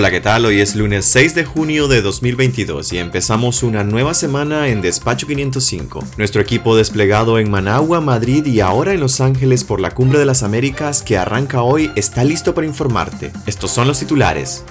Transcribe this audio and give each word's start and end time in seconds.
Hola, 0.00 0.10
¿qué 0.10 0.22
tal? 0.22 0.46
Hoy 0.46 0.62
es 0.62 0.76
lunes 0.76 1.04
6 1.04 1.34
de 1.34 1.44
junio 1.44 1.86
de 1.86 2.00
2022 2.00 2.94
y 2.94 2.96
empezamos 2.96 3.62
una 3.62 3.84
nueva 3.84 4.14
semana 4.14 4.68
en 4.68 4.80
Despacho 4.80 5.26
505. 5.26 6.02
Nuestro 6.16 6.40
equipo 6.40 6.74
desplegado 6.74 7.38
en 7.38 7.50
Managua, 7.50 8.00
Madrid 8.00 8.46
y 8.46 8.60
ahora 8.60 8.94
en 8.94 9.00
Los 9.00 9.20
Ángeles 9.20 9.62
por 9.62 9.78
la 9.78 9.90
Cumbre 9.90 10.18
de 10.18 10.24
las 10.24 10.42
Américas 10.42 11.02
que 11.02 11.18
arranca 11.18 11.60
hoy 11.60 11.90
está 11.96 12.24
listo 12.24 12.54
para 12.54 12.66
informarte. 12.66 13.30
Estos 13.44 13.72
son 13.72 13.88
los 13.88 13.98
titulares. 13.98 14.64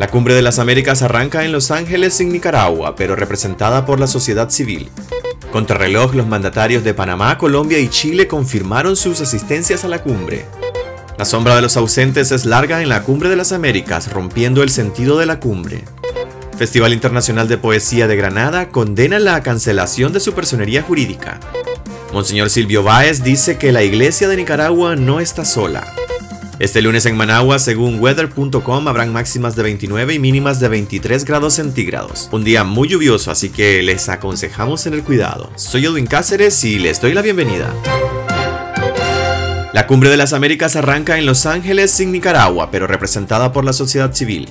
La 0.00 0.08
Cumbre 0.08 0.34
de 0.34 0.42
las 0.42 0.58
Américas 0.58 1.02
arranca 1.02 1.44
en 1.44 1.52
Los 1.52 1.70
Ángeles, 1.70 2.20
en 2.20 2.32
Nicaragua, 2.32 2.96
pero 2.96 3.14
representada 3.14 3.86
por 3.86 4.00
la 4.00 4.08
sociedad 4.08 4.50
civil. 4.50 4.90
Contrarreloj, 5.52 6.16
los 6.16 6.26
mandatarios 6.26 6.82
de 6.82 6.94
Panamá, 6.94 7.38
Colombia 7.38 7.78
y 7.78 7.86
Chile 7.86 8.26
confirmaron 8.26 8.96
sus 8.96 9.20
asistencias 9.20 9.84
a 9.84 9.88
la 9.88 10.02
cumbre. 10.02 10.46
La 11.16 11.24
sombra 11.24 11.54
de 11.54 11.62
los 11.62 11.76
ausentes 11.76 12.32
es 12.32 12.44
larga 12.44 12.82
en 12.82 12.88
la 12.88 13.04
Cumbre 13.04 13.28
de 13.28 13.36
las 13.36 13.52
Américas, 13.52 14.12
rompiendo 14.12 14.64
el 14.64 14.70
sentido 14.70 15.16
de 15.16 15.26
la 15.26 15.38
cumbre. 15.38 15.84
Festival 16.58 16.92
Internacional 16.92 17.46
de 17.46 17.56
Poesía 17.56 18.08
de 18.08 18.16
Granada 18.16 18.68
condena 18.68 19.20
la 19.20 19.40
cancelación 19.42 20.12
de 20.12 20.18
su 20.18 20.32
personería 20.32 20.82
jurídica. 20.82 21.38
Monseñor 22.12 22.50
Silvio 22.50 22.82
Báez 22.82 23.22
dice 23.22 23.58
que 23.58 23.70
la 23.70 23.84
iglesia 23.84 24.26
de 24.26 24.36
Nicaragua 24.36 24.96
no 24.96 25.20
está 25.20 25.44
sola. 25.44 25.86
Este 26.58 26.82
lunes 26.82 27.06
en 27.06 27.16
Managua, 27.16 27.60
según 27.60 28.00
weather.com, 28.00 28.88
habrán 28.88 29.12
máximas 29.12 29.54
de 29.54 29.62
29 29.62 30.14
y 30.14 30.18
mínimas 30.18 30.58
de 30.58 30.68
23 30.68 31.24
grados 31.24 31.54
centígrados. 31.54 32.28
Un 32.32 32.42
día 32.42 32.64
muy 32.64 32.88
lluvioso, 32.88 33.30
así 33.30 33.50
que 33.50 33.82
les 33.82 34.08
aconsejamos 34.08 34.86
en 34.86 34.94
el 34.94 35.04
cuidado. 35.04 35.50
Soy 35.54 35.84
Edwin 35.86 36.06
Cáceres 36.06 36.62
y 36.64 36.78
les 36.78 37.00
doy 37.00 37.14
la 37.14 37.22
bienvenida. 37.22 37.72
La 39.74 39.88
Cumbre 39.88 40.08
de 40.08 40.16
las 40.16 40.32
Américas 40.32 40.76
arranca 40.76 41.18
en 41.18 41.26
Los 41.26 41.46
Ángeles, 41.46 41.98
en 41.98 42.12
Nicaragua, 42.12 42.70
pero 42.70 42.86
representada 42.86 43.50
por 43.50 43.64
la 43.64 43.72
sociedad 43.72 44.12
civil. 44.12 44.48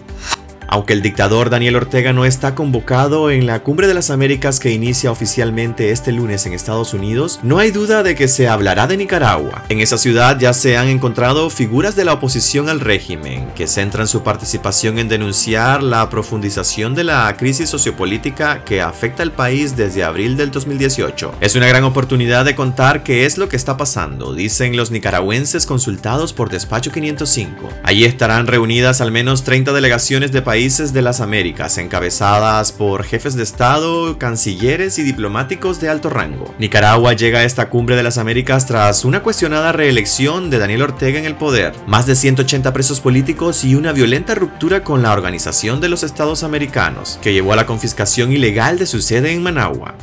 Aunque 0.74 0.94
el 0.94 1.04
dictador 1.04 1.52
Daniel 1.52 1.76
Ortega 1.76 2.14
no 2.14 2.26
está 2.26 2.56
convocado 2.56 3.30
en 3.30 3.46
la 3.46 3.62
Cumbre 3.62 3.86
de 3.86 3.94
las 3.94 4.10
Américas 4.10 4.60
que 4.60 4.72
inicia 4.72 5.12
oficialmente 5.12 5.92
este 5.92 6.12
lunes 6.12 6.48
en 6.48 6.54
Estados 6.54 6.96
Unidos, 6.96 7.40
no 7.44 7.60
hay 7.60 7.70
duda 7.70 8.02
de 8.02 8.16
que 8.16 8.28
se 8.28 8.48
hablará 8.48 8.88
de 8.88 8.98
Nicaragua. 8.98 9.66
En 9.70 9.82
esa 9.82 10.00
ciudad 10.00 10.40
ya 10.40 10.52
se 10.52 10.76
han 10.76 10.88
encontrado 10.88 11.52
figuras 11.52 11.96
de 11.96 12.06
la 12.06 12.14
oposición 12.14 12.70
al 12.70 12.80
régimen, 12.80 13.52
que 13.54 13.68
centran 13.68 14.08
su 14.08 14.24
participación 14.24 14.98
en 14.98 15.10
denunciar 15.10 15.84
la 15.84 16.10
profundización 16.10 16.96
de 16.96 17.04
la 17.04 17.38
crisis 17.38 17.70
sociopolítica 17.70 18.64
que 18.66 18.82
afecta 18.82 19.22
al 19.22 19.32
país 19.32 19.78
desde 19.78 20.04
abril 20.04 20.38
del 20.38 20.50
2018. 20.50 21.36
Es 21.40 21.56
una 21.56 21.68
gran 21.68 21.84
oportunidad 21.84 22.46
de 22.46 22.56
contar 22.56 23.04
qué 23.04 23.28
es 23.28 23.38
lo 23.38 23.48
que 23.48 23.58
está 23.58 23.78
pasando, 23.78 24.34
dicen 24.34 24.76
los 24.76 24.90
nicaragüenses 24.90 25.68
consultados 25.68 26.34
por 26.34 26.50
Despacho 26.50 26.92
505. 26.92 27.70
Allí 27.84 28.06
estarán 28.06 28.48
reunidas 28.48 29.02
al 29.02 29.12
menos 29.12 29.44
30 29.44 29.72
delegaciones 29.72 30.32
de 30.32 30.42
países 30.42 30.63
de 30.64 31.02
las 31.02 31.20
Américas, 31.20 31.78
encabezadas 31.78 32.72
por 32.72 33.04
jefes 33.04 33.36
de 33.36 33.44
Estado, 33.44 34.18
cancilleres 34.18 34.98
y 34.98 35.04
diplomáticos 35.04 35.82
de 35.82 35.90
alto 35.90 36.10
rango. 36.10 36.56
Nicaragua 36.58 37.12
llega 37.12 37.40
a 37.40 37.44
esta 37.44 37.70
cumbre 37.70 37.98
de 37.98 38.04
las 38.04 38.18
Américas 38.18 38.66
tras 38.66 39.04
una 39.04 39.22
cuestionada 39.22 39.74
reelección 39.74 40.50
de 40.50 40.60
Daniel 40.60 40.84
Ortega 40.84 41.20
en 41.20 41.26
el 41.26 41.36
poder, 41.36 41.74
más 41.86 42.06
de 42.06 42.16
180 42.16 42.72
presos 42.72 43.02
políticos 43.02 43.66
y 43.66 43.76
una 43.76 43.92
violenta 43.92 44.36
ruptura 44.36 44.86
con 44.86 45.02
la 45.02 45.12
Organización 45.12 45.82
de 45.82 45.90
los 45.90 46.02
Estados 46.02 46.44
Americanos, 46.44 47.20
que 47.22 47.34
llevó 47.34 47.52
a 47.52 47.58
la 47.58 47.66
confiscación 47.66 48.32
ilegal 48.32 48.80
de 48.80 48.86
su 48.86 49.02
sede 49.02 49.34
en 49.34 49.44
Managua. 49.44 49.96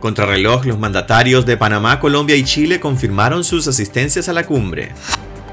Contrarreloj, 0.00 0.66
los 0.66 0.78
mandatarios 0.78 1.46
de 1.46 1.56
Panamá, 1.56 1.98
Colombia 1.98 2.36
y 2.36 2.44
Chile 2.44 2.78
confirmaron 2.78 3.42
sus 3.42 3.66
asistencias 3.66 4.28
a 4.28 4.34
la 4.34 4.44
cumbre. 4.44 4.92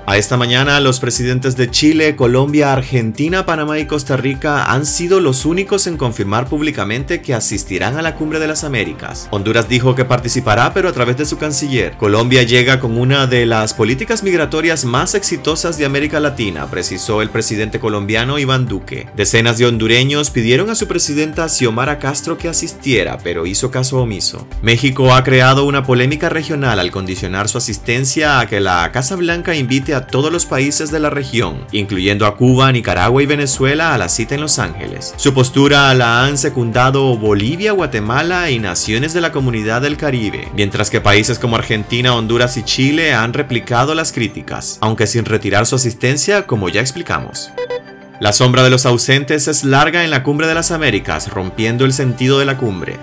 A 0.07 0.17
esta 0.17 0.37
mañana, 0.37 0.79
los 0.81 0.99
presidentes 0.99 1.57
de 1.57 1.71
Chile, 1.71 2.15
Colombia, 2.15 2.71
Argentina, 2.71 3.43
Panamá 3.43 3.79
y 3.79 3.87
Costa 3.87 4.15
Rica 4.15 4.71
han 4.71 4.85
sido 4.85 5.19
los 5.19 5.45
únicos 5.45 5.87
en 5.87 5.97
confirmar 5.97 6.47
públicamente 6.47 7.23
que 7.23 7.33
asistirán 7.33 7.97
a 7.97 8.03
la 8.03 8.13
Cumbre 8.13 8.37
de 8.37 8.45
las 8.45 8.63
Américas. 8.63 9.27
Honduras 9.31 9.67
dijo 9.67 9.95
que 9.95 10.05
participará, 10.05 10.75
pero 10.75 10.89
a 10.89 10.91
través 10.91 11.17
de 11.17 11.25
su 11.25 11.39
canciller. 11.39 11.97
Colombia 11.97 12.43
llega 12.43 12.79
con 12.79 12.99
una 12.99 13.25
de 13.25 13.47
las 13.47 13.73
políticas 13.73 14.21
migratorias 14.21 14.85
más 14.85 15.15
exitosas 15.15 15.79
de 15.79 15.85
América 15.85 16.19
Latina, 16.19 16.67
precisó 16.67 17.23
el 17.23 17.31
presidente 17.31 17.79
colombiano 17.79 18.37
Iván 18.37 18.67
Duque. 18.67 19.07
Decenas 19.15 19.57
de 19.57 19.65
hondureños 19.65 20.29
pidieron 20.29 20.69
a 20.69 20.75
su 20.75 20.87
presidenta 20.87 21.49
Xiomara 21.49 21.97
Castro 21.97 22.37
que 22.37 22.47
asistiera, 22.47 23.17
pero 23.23 23.47
hizo 23.47 23.71
caso 23.71 23.97
omiso. 24.03 24.47
México 24.61 25.15
ha 25.15 25.23
creado 25.23 25.65
una 25.65 25.83
polémica 25.83 26.29
regional 26.29 26.79
al 26.79 26.91
condicionar 26.91 27.49
su 27.49 27.57
asistencia 27.57 28.39
a 28.39 28.45
que 28.45 28.59
la 28.59 28.91
Casa 28.91 29.15
Blanca 29.15 29.55
invite 29.55 29.94
todos 30.01 30.31
los 30.31 30.45
países 30.45 30.91
de 30.91 30.99
la 30.99 31.09
región, 31.09 31.65
incluyendo 31.71 32.25
a 32.25 32.37
Cuba, 32.37 32.71
Nicaragua 32.71 33.23
y 33.23 33.25
Venezuela, 33.25 33.93
a 33.93 33.97
la 33.97 34.09
cita 34.09 34.35
en 34.35 34.41
Los 34.41 34.59
Ángeles. 34.59 35.13
Su 35.17 35.33
postura 35.33 35.93
la 35.93 36.23
han 36.23 36.37
secundado 36.37 37.17
Bolivia, 37.17 37.71
Guatemala 37.71 38.51
y 38.51 38.59
naciones 38.59 39.13
de 39.13 39.21
la 39.21 39.31
comunidad 39.31 39.81
del 39.81 39.97
Caribe, 39.97 40.49
mientras 40.55 40.89
que 40.89 41.01
países 41.01 41.39
como 41.39 41.55
Argentina, 41.55 42.15
Honduras 42.15 42.57
y 42.57 42.63
Chile 42.63 43.13
han 43.13 43.33
replicado 43.33 43.95
las 43.95 44.11
críticas, 44.11 44.77
aunque 44.81 45.07
sin 45.07 45.25
retirar 45.25 45.65
su 45.65 45.75
asistencia, 45.75 46.45
como 46.45 46.69
ya 46.69 46.81
explicamos. 46.81 47.51
La 48.19 48.31
sombra 48.31 48.63
de 48.63 48.69
los 48.69 48.85
ausentes 48.85 49.47
es 49.47 49.65
larga 49.65 50.03
en 50.03 50.09
la 50.09 50.23
cumbre 50.23 50.47
de 50.47 50.55
las 50.55 50.71
Américas, 50.71 51.29
rompiendo 51.29 51.83
el 51.83 51.91
sentido 51.91 52.39
de 52.39 52.45
la 52.45 52.57
cumbre. 52.57 52.97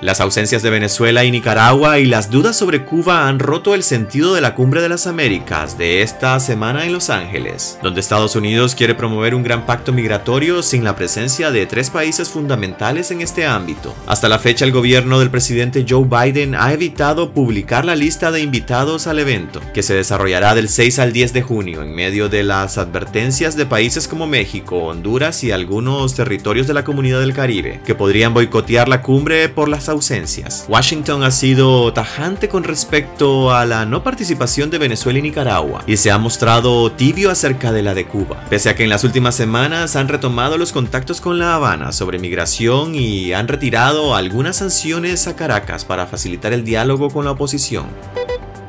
Las 0.00 0.22
ausencias 0.22 0.62
de 0.62 0.70
Venezuela 0.70 1.24
y 1.24 1.30
Nicaragua 1.30 1.98
y 1.98 2.06
las 2.06 2.30
dudas 2.30 2.56
sobre 2.56 2.86
Cuba 2.86 3.28
han 3.28 3.38
roto 3.38 3.74
el 3.74 3.82
sentido 3.82 4.32
de 4.34 4.40
la 4.40 4.54
Cumbre 4.54 4.80
de 4.80 4.88
las 4.88 5.06
Américas 5.06 5.76
de 5.76 6.00
esta 6.00 6.40
semana 6.40 6.86
en 6.86 6.94
Los 6.94 7.10
Ángeles, 7.10 7.78
donde 7.82 8.00
Estados 8.00 8.34
Unidos 8.34 8.74
quiere 8.74 8.94
promover 8.94 9.34
un 9.34 9.42
gran 9.42 9.66
pacto 9.66 9.92
migratorio 9.92 10.62
sin 10.62 10.84
la 10.84 10.96
presencia 10.96 11.50
de 11.50 11.66
tres 11.66 11.90
países 11.90 12.30
fundamentales 12.30 13.10
en 13.10 13.20
este 13.20 13.44
ámbito. 13.44 13.94
Hasta 14.06 14.30
la 14.30 14.38
fecha 14.38 14.64
el 14.64 14.72
gobierno 14.72 15.20
del 15.20 15.28
presidente 15.28 15.84
Joe 15.86 16.06
Biden 16.06 16.54
ha 16.54 16.72
evitado 16.72 17.32
publicar 17.32 17.84
la 17.84 17.94
lista 17.94 18.32
de 18.32 18.40
invitados 18.40 19.06
al 19.06 19.18
evento, 19.18 19.60
que 19.74 19.82
se 19.82 19.92
desarrollará 19.92 20.54
del 20.54 20.70
6 20.70 20.98
al 20.98 21.12
10 21.12 21.34
de 21.34 21.42
junio 21.42 21.82
en 21.82 21.94
medio 21.94 22.30
de 22.30 22.42
las 22.42 22.78
advertencias 22.78 23.54
de 23.54 23.66
países 23.66 24.08
como 24.08 24.26
México, 24.26 24.78
Honduras 24.78 25.44
y 25.44 25.52
algunos 25.52 26.14
territorios 26.14 26.66
de 26.66 26.72
la 26.72 26.84
comunidad 26.84 27.20
del 27.20 27.34
Caribe, 27.34 27.82
que 27.84 27.94
podrían 27.94 28.32
boicotear 28.32 28.88
la 28.88 29.02
cumbre 29.02 29.50
por 29.50 29.68
las 29.68 29.89
ausencias. 29.90 30.64
Washington 30.68 31.22
ha 31.22 31.30
sido 31.30 31.92
tajante 31.92 32.48
con 32.48 32.64
respecto 32.64 33.52
a 33.52 33.66
la 33.66 33.84
no 33.84 34.02
participación 34.02 34.70
de 34.70 34.78
Venezuela 34.78 35.18
y 35.18 35.22
Nicaragua 35.22 35.82
y 35.86 35.96
se 35.96 36.10
ha 36.10 36.18
mostrado 36.18 36.90
tibio 36.92 37.30
acerca 37.30 37.72
de 37.72 37.82
la 37.82 37.94
de 37.94 38.06
Cuba, 38.06 38.44
pese 38.48 38.70
a 38.70 38.76
que 38.76 38.84
en 38.84 38.90
las 38.90 39.04
últimas 39.04 39.34
semanas 39.34 39.96
han 39.96 40.08
retomado 40.08 40.56
los 40.56 40.72
contactos 40.72 41.20
con 41.20 41.38
La 41.38 41.54
Habana 41.54 41.92
sobre 41.92 42.18
migración 42.18 42.94
y 42.94 43.32
han 43.32 43.48
retirado 43.48 44.14
algunas 44.14 44.56
sanciones 44.56 45.26
a 45.26 45.36
Caracas 45.36 45.84
para 45.84 46.06
facilitar 46.06 46.52
el 46.52 46.64
diálogo 46.64 47.10
con 47.10 47.24
la 47.24 47.32
oposición. 47.32 47.86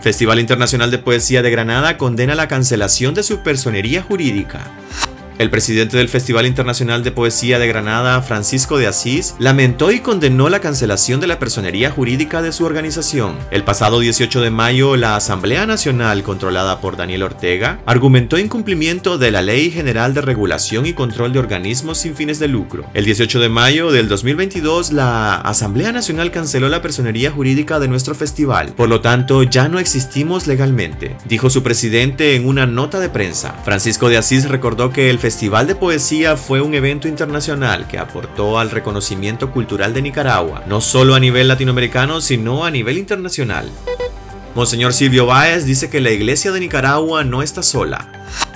Festival 0.01 0.39
Internacional 0.39 0.89
de 0.89 0.97
Poesía 0.97 1.43
de 1.43 1.51
Granada 1.51 1.97
condena 1.97 2.33
la 2.33 2.47
cancelación 2.47 3.13
de 3.13 3.21
su 3.21 3.43
personería 3.43 4.01
jurídica. 4.01 4.71
El 5.41 5.49
presidente 5.49 5.97
del 5.97 6.07
Festival 6.07 6.45
Internacional 6.45 7.03
de 7.03 7.11
Poesía 7.11 7.57
de 7.57 7.67
Granada, 7.67 8.21
Francisco 8.21 8.77
de 8.77 8.85
Asís, 8.85 9.33
lamentó 9.39 9.91
y 9.91 9.99
condenó 9.99 10.49
la 10.49 10.59
cancelación 10.59 11.19
de 11.19 11.25
la 11.25 11.39
personería 11.39 11.89
jurídica 11.89 12.43
de 12.43 12.51
su 12.51 12.63
organización. 12.63 13.39
El 13.49 13.63
pasado 13.63 13.99
18 13.99 14.39
de 14.39 14.51
mayo, 14.51 14.97
la 14.97 15.15
Asamblea 15.15 15.65
Nacional, 15.65 16.21
controlada 16.21 16.79
por 16.79 16.95
Daniel 16.95 17.23
Ortega, 17.23 17.79
argumentó 17.87 18.37
incumplimiento 18.37 19.17
de 19.17 19.31
la 19.31 19.41
Ley 19.41 19.71
General 19.71 20.13
de 20.13 20.21
Regulación 20.21 20.85
y 20.85 20.93
Control 20.93 21.33
de 21.33 21.39
Organismos 21.39 21.97
sin 21.97 22.13
fines 22.13 22.37
de 22.37 22.47
lucro. 22.47 22.85
El 22.93 23.05
18 23.05 23.39
de 23.39 23.49
mayo 23.49 23.91
del 23.91 24.09
2022, 24.09 24.91
la 24.91 25.37
Asamblea 25.37 25.91
Nacional 25.91 26.29
canceló 26.29 26.69
la 26.69 26.83
personería 26.83 27.31
jurídica 27.31 27.79
de 27.79 27.87
nuestro 27.87 28.13
festival. 28.13 28.73
Por 28.77 28.89
lo 28.89 29.01
tanto, 29.01 29.41
ya 29.41 29.67
no 29.69 29.79
existimos 29.79 30.45
legalmente, 30.45 31.15
dijo 31.27 31.49
su 31.49 31.63
presidente 31.63 32.35
en 32.35 32.47
una 32.47 32.67
nota 32.67 32.99
de 32.99 33.09
prensa. 33.09 33.55
Francisco 33.65 34.07
de 34.07 34.17
Asís 34.17 34.47
recordó 34.47 34.91
que 34.91 35.09
el 35.09 35.17
Festival 35.31 35.65
de 35.65 35.75
Poesía 35.75 36.35
fue 36.35 36.59
un 36.59 36.73
evento 36.73 37.07
internacional 37.07 37.87
que 37.87 37.97
aportó 37.97 38.59
al 38.59 38.69
reconocimiento 38.69 39.49
cultural 39.49 39.93
de 39.93 40.01
Nicaragua, 40.01 40.65
no 40.67 40.81
solo 40.81 41.15
a 41.15 41.21
nivel 41.21 41.47
latinoamericano, 41.47 42.19
sino 42.19 42.65
a 42.65 42.69
nivel 42.69 42.97
internacional. 42.97 43.71
Monseñor 44.55 44.91
Silvio 44.91 45.25
Báez 45.27 45.65
dice 45.65 45.89
que 45.89 46.01
la 46.01 46.11
iglesia 46.11 46.51
de 46.51 46.59
Nicaragua 46.59 47.23
no 47.23 47.43
está 47.43 47.63
sola. 47.63 48.09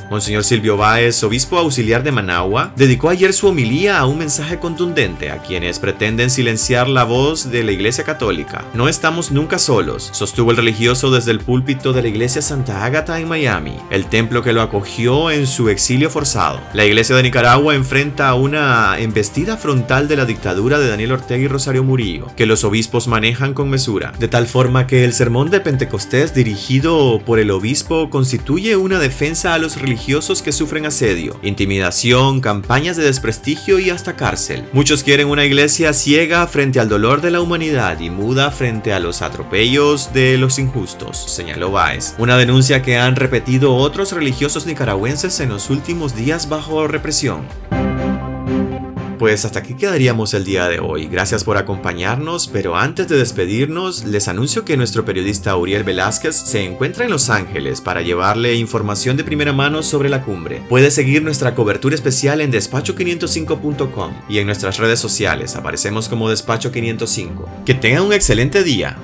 Monseñor 0.09 0.43
Silvio 0.43 0.77
Báez, 0.77 1.23
obispo 1.23 1.57
auxiliar 1.57 2.03
de 2.03 2.11
Managua, 2.11 2.71
dedicó 2.75 3.09
ayer 3.09 3.33
su 3.33 3.47
homilía 3.47 3.97
a 3.97 4.05
un 4.05 4.19
mensaje 4.19 4.59
contundente 4.59 5.31
a 5.31 5.39
quienes 5.39 5.79
pretenden 5.79 6.29
silenciar 6.29 6.87
la 6.87 7.03
voz 7.03 7.49
de 7.49 7.63
la 7.63 7.71
Iglesia 7.71 8.03
Católica. 8.03 8.63
No 8.73 8.87
estamos 8.87 9.31
nunca 9.31 9.57
solos, 9.57 10.09
sostuvo 10.13 10.51
el 10.51 10.57
religioso 10.57 11.09
desde 11.09 11.31
el 11.31 11.39
púlpito 11.39 11.91
de 11.91 12.03
la 12.03 12.07
Iglesia 12.07 12.41
Santa 12.41 12.85
Ágata 12.85 13.19
en 13.19 13.27
Miami, 13.27 13.75
el 13.89 14.05
templo 14.05 14.43
que 14.43 14.53
lo 14.53 14.61
acogió 14.61 15.31
en 15.31 15.47
su 15.47 15.69
exilio 15.69 16.09
forzado. 16.11 16.61
La 16.73 16.85
Iglesia 16.85 17.15
de 17.15 17.23
Nicaragua 17.23 17.73
enfrenta 17.73 18.33
una 18.35 18.99
embestida 18.99 19.57
frontal 19.57 20.07
de 20.07 20.17
la 20.17 20.25
dictadura 20.25 20.77
de 20.77 20.87
Daniel 20.87 21.13
Ortega 21.13 21.43
y 21.43 21.47
Rosario 21.47 21.83
Murillo, 21.83 22.27
que 22.35 22.45
los 22.45 22.63
obispos 22.63 23.07
manejan 23.07 23.53
con 23.53 23.69
mesura, 23.69 24.13
de 24.19 24.27
tal 24.27 24.45
forma 24.45 24.85
que 24.85 25.03
el 25.03 25.13
sermón 25.13 25.49
de 25.49 25.61
Pentecostés 25.61 26.35
dirigido 26.35 27.19
por 27.25 27.39
el 27.39 27.49
obispo 27.49 28.09
constituye 28.11 28.75
una 28.75 28.99
defensa 28.99 29.53
a 29.53 29.57
los 29.57 29.75
religiosos 29.75 29.94
religiosos 29.95 30.41
que 30.41 30.51
sufren 30.51 30.85
asedio, 30.85 31.39
intimidación, 31.41 32.41
campañas 32.41 32.97
de 32.97 33.05
desprestigio 33.05 33.79
y 33.79 33.91
hasta 33.91 34.17
cárcel. 34.17 34.65
Muchos 34.73 35.03
quieren 35.03 35.29
una 35.29 35.45
iglesia 35.45 35.93
ciega 35.93 36.45
frente 36.47 36.81
al 36.81 36.89
dolor 36.89 37.21
de 37.21 37.31
la 37.31 37.39
humanidad 37.39 38.01
y 38.01 38.09
muda 38.09 38.51
frente 38.51 38.91
a 38.91 38.99
los 38.99 39.21
atropellos 39.21 40.11
de 40.11 40.37
los 40.37 40.59
injustos, 40.59 41.31
señaló 41.31 41.71
Baez. 41.71 42.13
Una 42.17 42.35
denuncia 42.35 42.81
que 42.81 42.97
han 42.97 43.15
repetido 43.15 43.73
otros 43.73 44.11
religiosos 44.11 44.65
nicaragüenses 44.65 45.39
en 45.39 45.47
los 45.47 45.69
últimos 45.69 46.13
días 46.13 46.49
bajo 46.49 46.87
represión. 46.89 47.45
Pues 49.17 49.45
hasta 49.45 49.59
aquí 49.59 49.75
quedaríamos 49.75 50.33
el 50.33 50.43
día 50.43 50.67
de 50.67 50.79
hoy. 50.79 51.07
Gracias 51.07 51.43
por 51.43 51.57
acompañarnos, 51.57 52.47
pero 52.47 52.75
antes 52.75 53.07
de 53.07 53.17
despedirnos, 53.17 54.03
les 54.05 54.27
anuncio 54.27 54.65
que 54.65 54.77
nuestro 54.77 55.05
periodista 55.05 55.55
Uriel 55.55 55.83
Velázquez 55.83 56.35
se 56.35 56.63
encuentra 56.63 57.05
en 57.05 57.11
Los 57.11 57.29
Ángeles 57.29 57.81
para 57.81 58.01
llevarle 58.01 58.55
información 58.55 59.17
de 59.17 59.23
primera 59.23 59.53
mano 59.53 59.83
sobre 59.83 60.09
la 60.09 60.23
cumbre. 60.23 60.61
Puede 60.67 60.91
seguir 60.91 61.23
nuestra 61.23 61.55
cobertura 61.55 61.95
especial 61.95 62.41
en 62.41 62.51
despacho505.com 62.51 64.13
y 64.29 64.39
en 64.39 64.45
nuestras 64.45 64.77
redes 64.77 64.99
sociales 64.99 65.55
aparecemos 65.55 66.09
como 66.09 66.29
Despacho505. 66.29 67.63
Que 67.65 67.73
tengan 67.73 68.03
un 68.03 68.13
excelente 68.13 68.63
día. 68.63 68.97